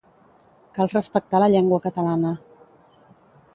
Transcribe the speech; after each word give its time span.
Cal 0.77 0.89
respectar 0.93 1.43
la 1.45 1.51
llengua 1.57 1.81
catalana. 1.85 2.35